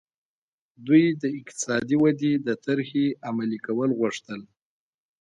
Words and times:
دوی 0.87 1.03
د 1.21 1.23
اقتصادي 1.39 1.95
ودې 1.99 2.33
د 2.47 2.49
طرحې 2.65 3.05
عملي 3.27 3.59
کول 3.67 3.89
غوښتل. 3.99 4.41